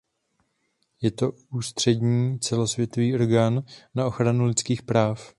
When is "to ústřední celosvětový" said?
1.11-3.15